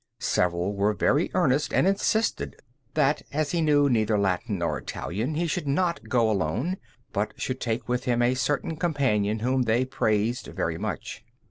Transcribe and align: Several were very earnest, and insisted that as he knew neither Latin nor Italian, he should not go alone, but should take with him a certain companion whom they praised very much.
Several 0.17 0.73
were 0.73 0.93
very 0.93 1.29
earnest, 1.35 1.71
and 1.71 1.85
insisted 1.87 2.55
that 2.95 3.21
as 3.31 3.51
he 3.51 3.61
knew 3.61 3.87
neither 3.87 4.17
Latin 4.17 4.57
nor 4.57 4.79
Italian, 4.79 5.35
he 5.35 5.45
should 5.45 5.67
not 5.67 6.09
go 6.09 6.27
alone, 6.31 6.77
but 7.13 7.39
should 7.39 7.61
take 7.61 7.87
with 7.87 8.05
him 8.05 8.19
a 8.23 8.33
certain 8.33 8.77
companion 8.77 9.41
whom 9.41 9.61
they 9.61 9.85
praised 9.85 10.47
very 10.47 10.79
much. 10.79 11.23